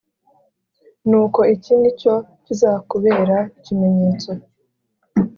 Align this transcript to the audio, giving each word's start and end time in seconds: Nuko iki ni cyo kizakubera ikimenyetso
Nuko 1.09 1.39
iki 1.55 1.73
ni 1.81 1.91
cyo 1.99 2.13
kizakubera 2.45 3.37
ikimenyetso 3.57 4.31